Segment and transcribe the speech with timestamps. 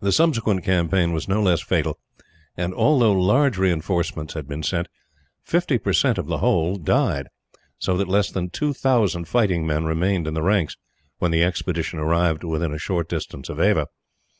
[0.00, 2.00] The subsequent campaign was no less fatal
[2.56, 4.88] and, although large reinforcements had been sent,
[5.44, 7.28] fifty percent of the whole died;
[7.78, 10.76] so that less than two thousand fighting men remained in the ranks,
[11.18, 13.86] when the expedition arrived within a short distance of Ava.